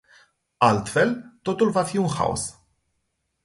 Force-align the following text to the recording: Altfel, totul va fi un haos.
Altfel, 0.67 1.13
totul 1.49 1.71
va 1.77 1.85
fi 1.93 2.01
un 2.07 2.17
haos. 2.17 2.51